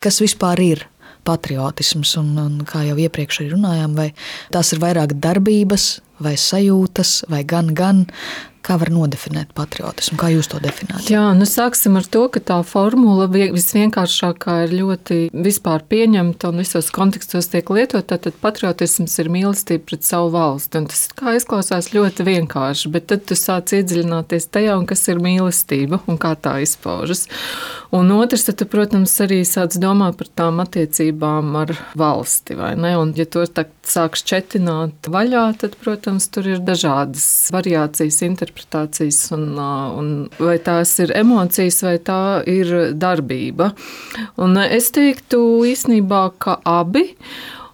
[0.00, 0.80] Kas vispār ir
[1.28, 2.14] patriotisms?
[2.16, 4.06] Un, un kā jau iepriekš runājām, vai
[4.48, 8.06] tās ir vairāk darbības, vai sajūtas, vai gan, gan
[8.60, 10.18] Kā var nodefinēt patriotismu?
[10.20, 11.08] Kā jūs to definējat?
[11.08, 16.90] Jā, nu sāksim ar to, ka tā formula visvienkāršākā ir ļoti vispār pieņemta un visos
[16.92, 18.18] kontekstos tiek lietota.
[18.20, 20.82] Tad patriotisms ir mīlestība pret savu valsti.
[20.82, 26.02] Un tas kā izklausās ļoti vienkārši, bet tad tu sāc iedziļināties tajā, kas ir mīlestība
[26.04, 27.30] un kā tā izpaužas.
[27.96, 32.54] Un otrs, tad, tu, protams, arī sāc domāt par tām attiecībām ar valsti.
[32.60, 39.58] Un, ja to sāk šķetināt vaļā, tad, protams, tur ir dažādas variācijas interpretācijas interpretācijas, un,
[39.58, 43.72] un vai tās ir emocijas, vai tā ir darbība.
[44.38, 47.14] Un es teiktu īstenībā, ka abi.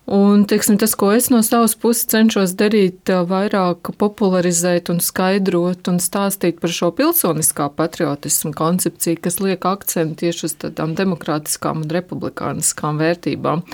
[0.06, 5.98] Un, teiksim, tas, ko es no savas puses cenšos darīt, vairāk popularizēt, un skaidrot un
[6.02, 13.00] stāstīt par šo pilsoniskā patriotismu koncepciju, kas liek akcentu tieši uz tādām demokrātiskām un republikāniskām
[13.02, 13.64] vērtībām.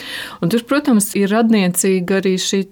[0.41, 2.62] Un tur, protams, ir radniecīga arī šī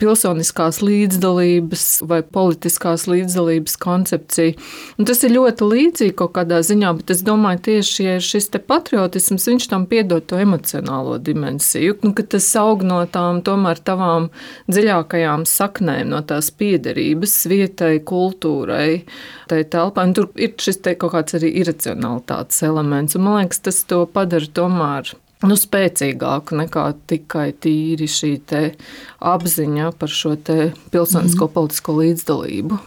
[0.00, 4.56] pilsoniskās līdzdalības vai politiskās līdzdalības koncepcija.
[4.96, 9.50] Un tas ir ļoti līdzīgi kaut kādā ziņā, bet es domāju, tieši ja šis patriotisms,
[9.50, 14.30] viņš tam piedod to emocionālo dimensiju, nu, ka tas aug no tām tomēr tavām
[14.70, 19.02] dziļākajām saknēm, no tās piederības vietai, kultūrai,
[19.50, 20.08] tai telpai.
[20.08, 23.18] Un tur ir šis te kaut kāds arī iracionalitātes elements.
[23.18, 28.32] Un man liekas, tas to padara tomēr nu, spēcīgāku nekā tikai tīri šī
[29.20, 31.52] apziņa par šo pilsonisko mm.
[31.52, 32.78] politisko līdzdalību.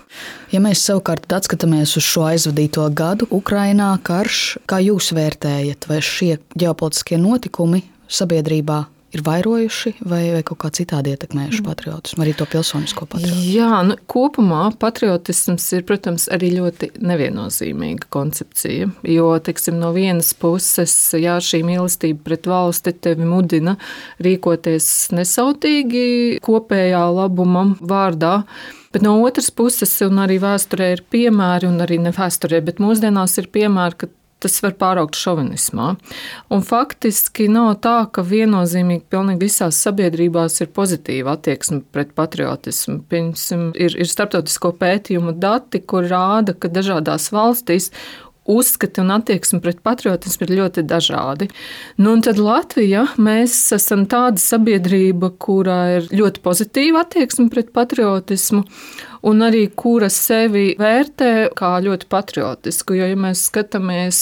[0.53, 6.37] Ja mēs savukārt atskatāmies uz šo aizvadīto gadu, Ukrainā karš, kā jūs vērtējat, vai šie
[6.57, 13.07] ģeopolitiskie notikumi sabiedrībā ir vairojuši vai, vai kaut kā citādi ietekmējuši patriotismu, arī to pilsonisko
[13.09, 13.45] patriotismu?
[13.55, 18.89] Jā, nu, kopumā patriotisms ir, protams, arī ļoti neviennozīmīga koncepcija.
[19.09, 23.77] Jo, teiksim, no vienas puses, jā, šī mīlestība pret valsti tevi mudina
[24.23, 28.43] rīkoties nesautīgi kopējā labuma vārdā.
[28.89, 33.37] Bet no otras puses, un arī vēsturē ir piemēri, un arī ne vēsturē, bet mūsdienās
[33.37, 34.09] ir piemēri, ka
[34.43, 35.89] tas var pāraukt šovinismā.
[36.53, 43.01] Un faktiski nav tā, ka viennozīmīgi pilnīgi visās sabiedrībās ir pozitīva attieksme pret patriotismu.
[43.11, 47.91] Piemēram, ir, ir starptautisko pētījumu dati, kur rāda, ka dažādās valstīs
[48.49, 51.49] uzskati un attieksme pret patriotismu ir ļoti dažādi.
[52.01, 58.63] Nu, tad Latvija, mēs esam tāda sabiedrība, kurā ir ļoti pozitīva attieksme pret patriotismu.
[59.29, 62.95] Un arī kura sevi vērtē kā ļoti patriotisku.
[62.95, 64.21] Jo, ja mēs skatāmies,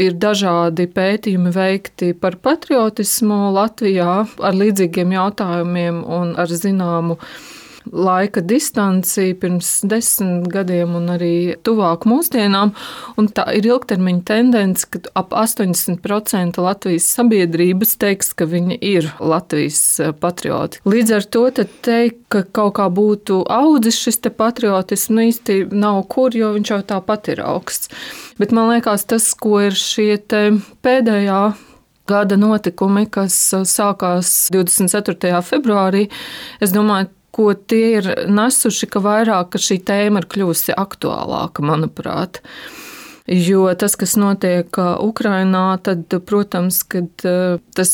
[0.00, 7.18] ir dažādi pētījumi veikti par patriotismu Latvijā ar līdzīgiem jautājumiem un ar zināmu
[7.92, 12.72] laika distanci pirms desmit gadiem un arī tuvāk mūsdienām.
[13.18, 19.80] Un tā ir ilgtermiņa tendence, ka ap 80% Latvijas sabiedrības teiks, ka viņi ir Latvijas
[20.00, 20.82] eh, patrioti.
[20.88, 26.34] Līdz ar to teikt, ka kaut kā būtu audzis šis patriotisms, nu īsti nav kur,
[26.36, 27.92] jo viņš jau tāpat ir augsts.
[28.38, 30.18] Bet man liekas, tas, ko ir šie
[30.84, 31.42] pēdējā
[32.08, 35.42] gada notikumi, kas eh, sākās 24.
[35.46, 36.08] februārī,
[36.64, 42.42] es domāju, ko tie ir nesuši, ka vairāk ka šī tēma ir kļuvusi aktuālāka, manuprāt.
[43.28, 44.72] Jo tas, kas notiek
[45.04, 47.10] Ukrajinā, tad, protams, kad,
[47.76, 47.90] tas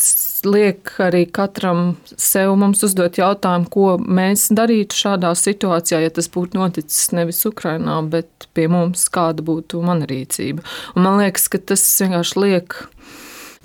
[0.47, 7.11] liek arī katram sev uzdot jautājumu, ko mēs darītu šādā situācijā, ja tas būtu noticis
[7.11, 10.63] nevis Ukrajinā, bet pie mums, kāda būtu mana rīcība.
[10.95, 12.79] Un man liekas, ka tas vienkārši liek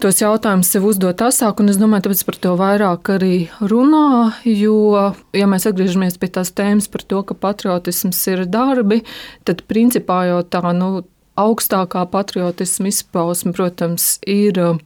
[0.02, 4.96] tos jautājumus sev uzdot asāk, un es domāju, tāpēc par to vairāk arī runā, jo,
[5.36, 9.02] ja mēs atgriežamies pie tās tēmas par to, ka patriotisms ir darbi,
[9.48, 11.04] tad principā jau tā, nu,
[11.40, 14.82] augstākā patriotisma izpausme, protams, ir uh,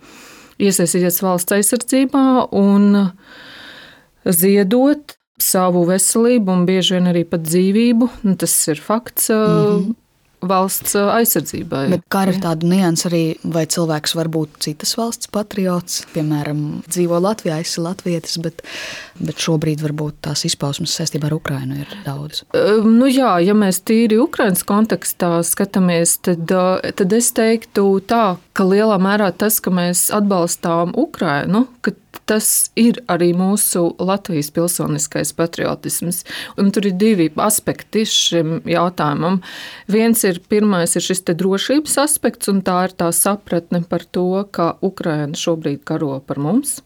[0.62, 2.24] iesaistīties valsts aizsardzībā
[2.54, 3.10] un
[4.24, 8.10] ziedot savu veselību un bieži vien arī pat dzīvību.
[8.28, 9.30] Nu, tas ir fakts.
[9.30, 10.00] Mm -hmm
[10.48, 11.84] valsts aizsardzībai.
[11.92, 17.20] Bet kā ir tāda nianses arī, vai cilvēks var būt citas valsts patriots, piemēram, dzīvo
[17.24, 18.62] Latvijā, esi latvietis, bet,
[19.20, 22.44] bet šobrīd varbūt tās izpausmes saistībā ar Ukrainu ir daudz.
[22.84, 28.24] Nu jā, ja mēs tīri Ukrainas kontekstā skatāmies, tad, tad es teiktu tā,
[28.54, 35.34] ka lielā mērā tas, ka mēs atbalstām Ukrainu, ka tas ir arī mūsu Latvijas pilsoniskais
[35.36, 36.22] patriotisms.
[36.60, 39.42] Un tur ir divi aspekti šim jautājumam.
[39.90, 44.74] Viens ir, pirmais ir šis drošības aspekts, un tā ir tā sapratne par to, ka
[44.80, 46.78] Ukraina šobrīd karo par mums.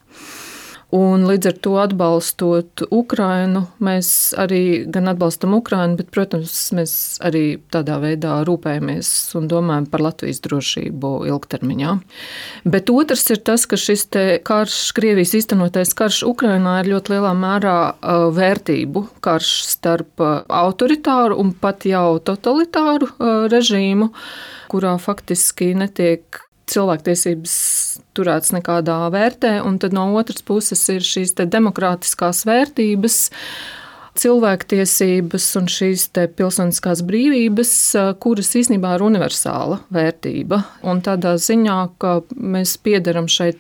[0.89, 7.59] Un līdz ar to atbalstot Ukrainu, mēs arī gan atbalstam Ukrainu, bet, protams, mēs arī
[7.69, 11.93] tādā veidā rūpējamies un domājam par Latvijas drošību ilgtermiņā.
[12.73, 14.07] Bet otrs ir tas, ka šis
[14.49, 17.77] karš, Krievijas īstenotais karš Ukrainā ir ļoti lielā mērā
[18.41, 23.13] vērtību karš starp autoritāru un pat jau totalitāru
[23.53, 24.15] režīmu,
[24.73, 27.55] kurā faktiski netiek cilvēktiesības
[28.19, 33.21] turētas nekādā vērtē, un tad no otras puses ir šīs demokrātiskās vērtības.
[34.19, 37.73] Cilvēktiesības un šīs pilsoniskās brīvības,
[38.19, 40.59] kuras īstenībā ir universāla vērtība.
[40.91, 43.53] Un tādā ziņā, ka mēs piedaram šai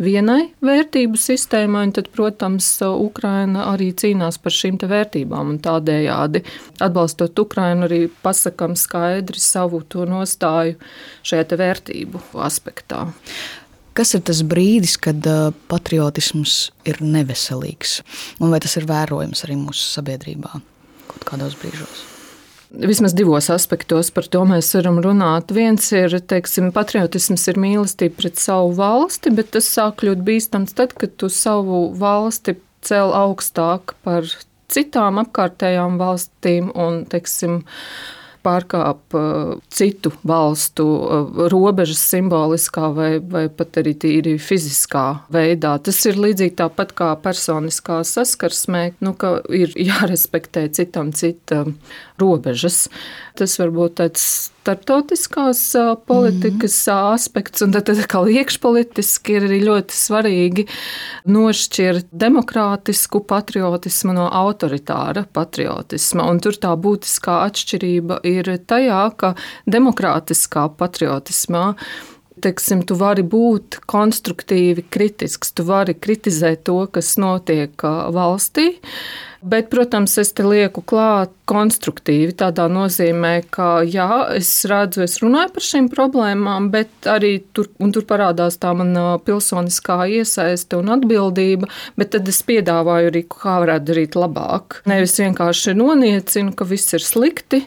[0.00, 5.56] vienai vērtību sistēmai, un tad, protams, Ukraina arī cīnās par šīm vērtībām.
[5.64, 6.44] Tādējādi,
[6.80, 10.78] atbalstot Ukrainu, arī pasakām skaidri savu nostāju
[11.26, 13.08] šajā vērtību aspektā.
[14.00, 17.98] Kas ir tas brīdis, kad uh, patriotisms ir neveselīgs?
[18.40, 20.54] Un vai tas ir vērojams arī mūsu sabiedrībā
[21.10, 22.06] kaut kādos brīžos?
[22.70, 25.52] Vismaz divos aspektos par to mēs varam runāt.
[25.52, 30.94] Viens ir, teiksim, patriotisms ir mīlestība pret savu valsti, bet tas sāk kļūt bīstams tad,
[30.96, 34.24] kad tu savu valsti cel augstāk par
[34.72, 37.66] citām apkārtējām valstīm un, teiksim,
[38.44, 45.76] pārkāp uh, citu valstu uh, robežas simboliskā vai, vai pat arī tīri fiziskā veidā.
[45.84, 51.64] Tas ir līdzīgi tāpat kā personiskā saskarsmē, nu, ka ir jārespektē citam cita
[52.20, 52.88] robežas.
[53.38, 54.24] Tas var būt tāds
[54.60, 55.60] starptautiskās
[56.06, 57.14] politikas mm -hmm.
[57.14, 60.66] aspekts, un tad, tad kā iekšpolitiski ir arī ļoti svarīgi
[61.24, 66.30] nošķirt demokrātisku patriotismu no autoritāra patriotisma.
[66.30, 69.34] Un tur tā būtiskā atšķirība ir tajā, ka
[69.70, 71.66] demokrātiskā patriotismā
[72.40, 77.84] teiksim, tu vari būt konstruktīvi kritisks, tu vari kritizēt to, kas notiek
[78.14, 78.72] valstī.
[79.40, 85.54] Bet, protams, es te lieku klāt konstruktīvi, tādā nozīmē, ka jā, es redzu, es runāju
[85.54, 92.12] par šīm problēmām, bet arī tur, tur parādās tā mana pilsoniskā iesaiste un atbildība, bet
[92.12, 94.82] tad es piedāvāju arī, kā varētu darīt labāk.
[94.92, 97.64] Nevis vienkārši noniecinu, ka viss ir slikti,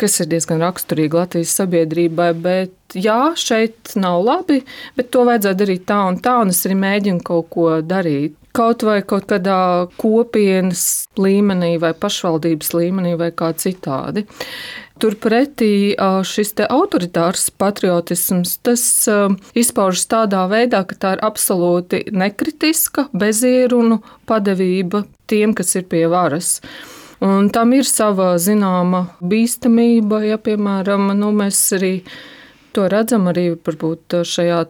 [0.00, 4.62] kas ir diezgan raksturīgi Latvijas sabiedrībai, bet jā, šeit nav labi,
[4.96, 8.84] bet to vajadzētu darīt tā un tā, un es arī mēģinu kaut ko darīt kaut
[8.84, 14.26] vai kaut kādā kopienas līmenī, vai pašvaldības līmenī, vai kā citādi.
[15.02, 15.96] Turpretī
[16.28, 18.58] šis autoritārs patriotisms
[19.58, 26.60] izpaužas tādā veidā, ka tā ir absolūti nekritiska, bezierunu padevība tiem, kas ir pie varas.
[27.22, 31.92] Un tam ir sava zināma bīstamība, ja, piemēram, nu, mēs arī
[32.74, 33.52] to redzam arī
[34.26, 34.64] šajā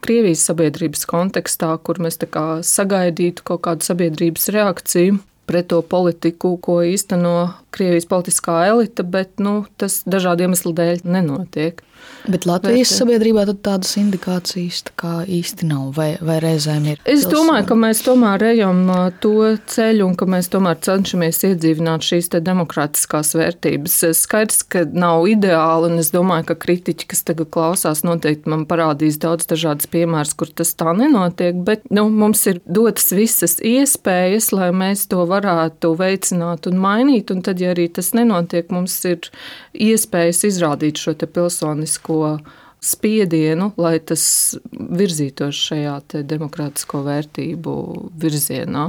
[0.00, 2.16] Krievijas sabiedrības kontekstā, kur mēs
[2.64, 5.18] sagaidītu kaut kādu sabiedrības reakciju
[5.50, 11.82] pret to politiku, ko īsteno Krievijas politiskā elite, bet nu, tas dažādu iemeslu dēļ nenotiek.
[12.28, 17.00] Bet Latvijas Bet, sabiedrībā tādas indikācijas tā īsti nav, vai, vai reizēm ir?
[17.08, 18.82] Es domāju, ka mēs tomēr ejam
[19.24, 23.96] to ceļu un ka mēs tomēr cenšamies iedzīvināt šīs demokrātiskās vērtības.
[24.18, 29.18] Skaidrs, ka nav ideāli, un es domāju, ka kritiķi, kas tagad klausās, noteikti man parādīs
[29.22, 34.70] daudz dažādas piemēras, kur tas tā nenotiek, bet nu, mums ir dotas visas iespējas, lai
[34.76, 39.32] mēs to varētu veicināt un mainīt, un tad, ja arī tas nenotiek, mums ir
[39.72, 42.38] iespējas izrādīt šo pilsonisko politisko
[42.80, 47.74] spiedienu, lai tas virzītos šajā demokrātisko vērtību
[48.16, 48.86] virzienā.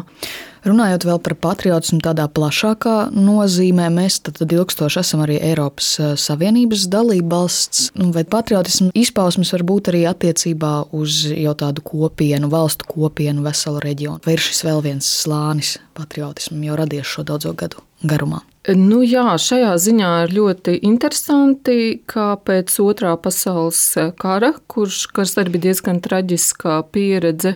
[0.64, 6.86] Runājot vēl par patriotismu tādā plašākā nozīmē, mēs tad ilgstoši esam arī Eiropas eh, Savienības
[6.94, 7.90] dalībvalsts.
[8.00, 13.82] Nu, vai patriotismu izpausmes var būt arī attiecībā uz jau tādu kopienu, valstu kopienu, veselu
[13.84, 14.22] reģionu?
[14.24, 18.46] Vai ir šis vēl viens slānis patriotismam jau radies šo daudzo gadu garumā?
[18.70, 23.80] Nu, jā, šajā ziņā ir ļoti interesanti, ka pēc otrā pasaules
[24.22, 27.56] kara, kurš kas arī bija diezgan traģiska pieredze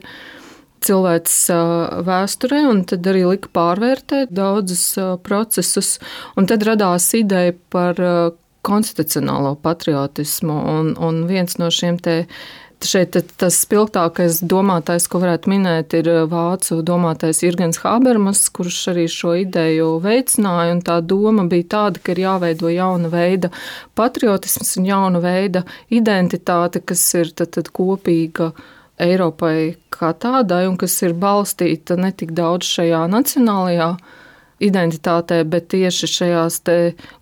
[0.86, 1.38] cilvēks
[2.10, 4.88] vēsturē, un tad arī lika pārvērtēt daudzus
[5.26, 6.00] procesus,
[6.42, 8.02] un tad radās ideja par
[8.66, 12.24] konstitucionālo patriotismu, un, un viens no šiem te
[12.86, 19.34] Šeit tas spilgtākais domātais, ko varētu minēt, ir vācu domātais Jurgens Habermas, kurš arī šo
[19.42, 20.78] ideju veicināja.
[20.86, 23.52] Tā doma bija tāda, ka ir jāveido jauna veida
[23.98, 28.52] patriotisms un jauna veida identitāte, kas ir tad, tad kopīga
[29.02, 33.90] Eiropai kā tādai un kas ir balstīta ne tik daudz šajā nacionālajā
[34.64, 36.62] identitātē, bet tieši šajās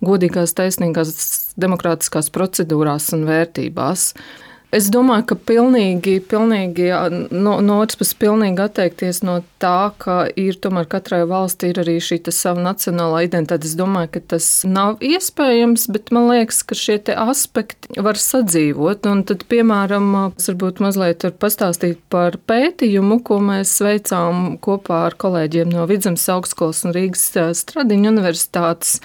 [0.04, 1.14] godīgās, taisnīgās,
[1.58, 4.12] demokrātiskās procedūrās un vērtībās.
[4.74, 6.88] Es domāju, ka pilnīgi, pilnīgi
[7.30, 11.96] no, no otras puses, pilnīgi atteikties no tā, ka ir tomēr katrai valstī ir arī
[12.02, 13.68] šī sava nacionālā identitāte.
[13.68, 19.06] Es domāju, ka tas nav iespējams, bet man liekas, ka šie aspekti var sadzīvot.
[19.10, 25.18] Un tad, piemēram, es varbūt mazliet var pastāstīt par pētījumu, ko mēs veicām kopā ar
[25.20, 27.30] kolēģiem no Vidzemes augstskolas un Rīgas
[27.62, 28.98] Stradiņu universitātes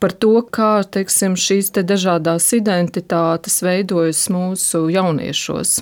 [0.00, 5.80] par to, kā teiksim, šīs te dažādas identitātes veidojas mūsu jauniešos.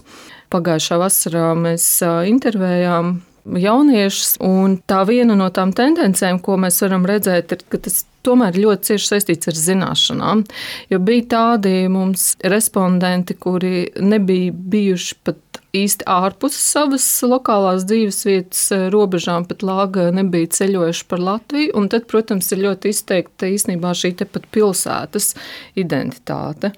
[0.54, 1.87] Pagājušā vasarā mēs
[2.30, 8.04] intervējām jauniešus, un tā viena no tām tendencēm, ko mēs varam redzēt, ir, ka tas
[8.25, 10.44] tomēr ļoti cieši saistīts ar zināšanām.
[10.92, 15.40] Jo bija tādi mums respondenti, kuri nebija bijuši pat
[15.74, 21.72] īsti ārpus savas lokālās dzīves vietas eh, robežām, pat lāga nebija ceļojuši par Latviju.
[21.78, 25.34] Un tad, protams, ir ļoti izteikta īstenībā šī tepat pilsētas
[25.80, 26.74] identitāte.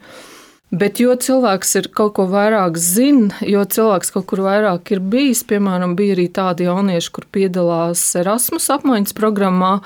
[0.75, 5.45] Bet jo cilvēks ir kaut ko vairāk zina, jo cilvēks kaut kur vairāk ir bijis,
[5.47, 9.77] piemēram, bija arī tādi jaunieši, kur piedalās Erasmus apmaiņas programmā,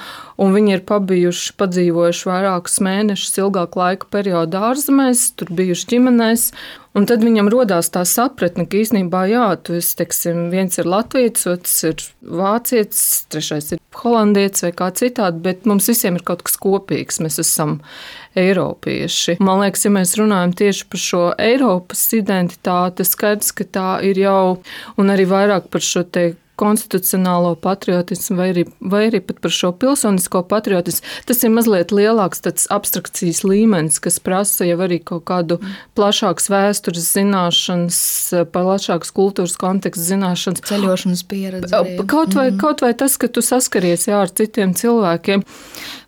[0.41, 6.47] un viņi ir pabijuši, padzīvojuši vairākus mēnešus, ilgāku laika periodu ārzemēs, tur bijuši ģimenēs,
[6.99, 11.47] Un tad viņam radās tā sapratne, ka īstenībā, jā, tu esi, teiksim, viens ir latviečs,
[11.53, 12.03] otrs ir
[12.41, 17.21] vācietis, trešais ir holandietis vai kā citādi, bet mums visiem ir kaut kas kopīgs.
[17.23, 17.79] Mēs esam
[18.39, 19.39] eiropieši.
[19.39, 24.43] Man liekas, ja mēs runājam tieši par šo Eiropas identitāti, skaidrs, ka tā ir jau,
[24.99, 29.73] un arī vairāk par šo te konstitucionālo patriotismu, vai arī, vai arī pat par šo
[29.81, 31.07] pilsonisko patriotismu.
[31.29, 35.61] Tas ir mazliet lielāks abstrakcijas līmenis, kas prasa jau arī kaut kādu
[35.99, 38.01] plašāku vēstures zināšanas,
[38.53, 40.65] plašākas kultūras kontekstu zināšanas.
[40.71, 41.73] Ceļošanas pieredzi.
[42.05, 42.61] Kaut vai, mm.
[42.61, 45.45] kaut vai tas, ka tu saskaries jā, ar citiem cilvēkiem.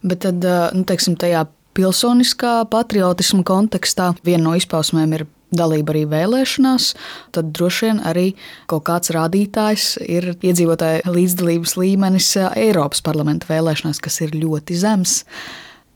[0.06, 0.44] Bet tad,
[0.76, 6.92] nu, teiksim, tajā pilsoniskā patriotisma kontekstā viena no izpausmēm ir dalība arī vēlēšanās,
[7.36, 8.26] tad droši vien arī
[8.70, 15.20] kaut kāds rādītājs ir iedzīvotāju līdzdalības līmenis Eiropas parlamenta vēlēšanās, kas ir ļoti zems.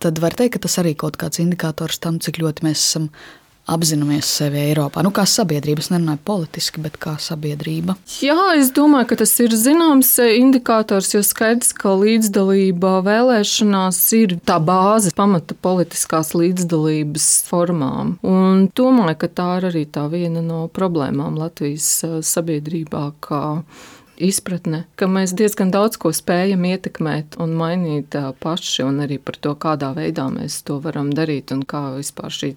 [0.02, 3.10] Tad var teikt, ka tas arī kaut kāds indikators tam, cik ļoti mēs esam
[3.66, 5.02] apzināmies sevi Eiropā.
[5.04, 7.96] Nu, kā sabiedrība, es nerunāju politiski, bet kā sabiedrība.
[8.22, 14.60] Jā, es domāju, ka tas ir zināms indikators, jo skaidrs, ka līdzdalība vēlēšanās ir tā
[14.62, 18.16] bāze, pamata politiskās līdzdalības formām.
[18.26, 21.90] Un domāju, ka tā ir arī tā viena no problēmām Latvijas
[22.26, 23.10] sabiedrībā
[24.16, 29.52] izpratne, ka mēs diezgan daudz ko spējam ietekmēt un mainīt paši, un arī par to,
[29.60, 32.54] kādā veidā mēs to varam darīt un kā vispār šī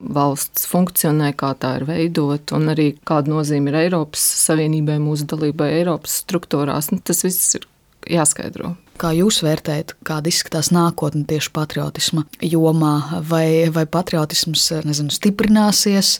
[0.00, 5.72] valsts funkcionē, kā tā ir veidota, un arī kāda nozīme ir Eiropas Savienībai, mūsu dalībai
[5.80, 6.92] Eiropas struktūrās.
[6.92, 7.66] Nu, tas viss ir
[8.10, 8.74] jāskaidro.
[8.96, 13.20] Kā jūs vērtējat, kāda izskatās nākotne tieši patriotisma jomā?
[13.28, 16.14] Vai, vai patriotisms nezinu, stiprināsies,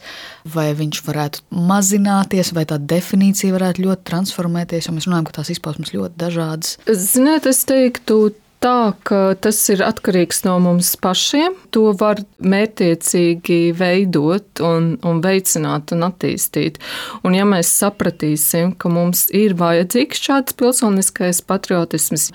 [0.53, 4.91] vai viņš varētu mazināties, vai tā definīcija varētu ļoti transformēties?
[4.91, 6.77] Jo mēs runājam, ka tās izpausmes ļoti dažādas.
[6.85, 8.35] Ziniet, es teiktu,
[8.67, 11.55] tā, ka tas ir atkarīgs no mums pašiem.
[11.75, 16.81] To var mērķiecīgi veidot, un, un veicināt un attīstīt.
[17.23, 22.31] Un, ja mēs sapratīsim, ka mums ir vajadzīgs šāds pilsoniskais patriotisms,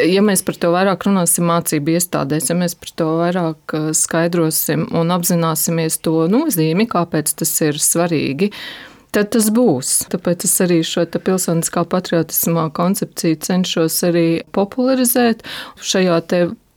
[0.00, 4.88] ja mēs par to vairāk runāsim mācību iestādēs, ja mēs par to vairāk uh, skaidrosim
[4.96, 8.52] un apzināsimies to nozīmi, kāpēc tas ir svarīgi
[9.16, 9.92] tad tas būs.
[10.12, 15.44] Tāpēc es arī šo pilsoniskā patriotismā koncepciju cenšos arī popularizēt.
[15.80, 16.20] Šajā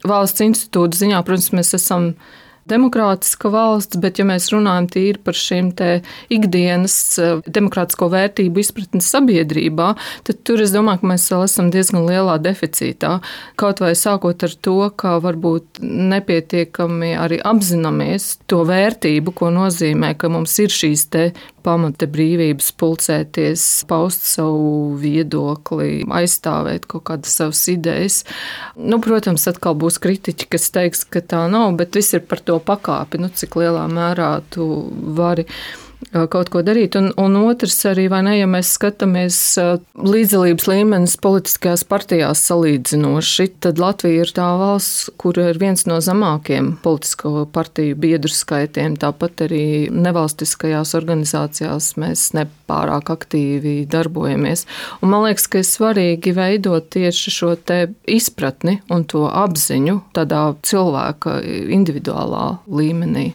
[0.08, 2.14] valsts institūta ziņā, protams, mēs esam
[2.70, 5.72] demokrātiska valsts, bet ja mēs runājam tīri par šīm
[6.34, 9.92] ikdienas eh, demokrātisko vērtību izpratni sabiedrībā,
[10.28, 13.20] tad tur es domāju, ka mēs vēl esam diezgan lielā deficītā.
[13.60, 20.32] Kaut vai sākot ar to, ka varbūt nepietiekami arī apzināmies to vērtību, ko nozīmē, ka
[20.32, 21.08] mums ir šīs
[21.64, 28.22] pamata brīvības pulcēties, paust savu viedokli, aizstāvēt kaut kādas savas idejas.
[28.76, 32.59] Nu, protams, atkal būs kritiķi, kas teiks, ka tā nav, bet viss ir par to
[32.66, 34.66] pakāpi, nu, cik lielā mērā tu
[35.18, 35.46] vari
[36.10, 36.96] kaut ko darīt.
[37.00, 39.38] Un, un otrs arī, ne, ja mēs skatāmies
[40.00, 46.72] līdzdalības līmenis politiskajās partijās salīdzinoši, tad Latvija ir tā valsts, kur ir viens no zemākiem
[46.84, 48.98] politisko partiju biedru skaitiem.
[49.00, 49.64] Tāpat arī
[49.94, 54.66] nevalstiskajās organizācijās mēs nepārāk aktīvi darbojamies.
[55.04, 57.54] Un man liekas, ka ir svarīgi veidot tieši šo
[58.10, 61.40] izpratni un to apziņu tādā cilvēka
[61.76, 63.28] individuālā līmenī.